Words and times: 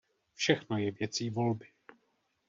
Všechno 0.33 0.77
je 0.77 0.91
věcí 0.91 1.29
volby. 1.29 1.67